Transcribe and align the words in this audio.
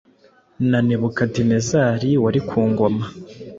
na 0.69 0.79
Nebukadinezari 0.87 2.11
wari 2.23 2.41
ku 2.49 2.59
ngoma. 2.69 3.05